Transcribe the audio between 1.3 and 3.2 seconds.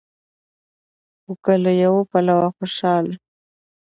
که له يوه پلوه خوشال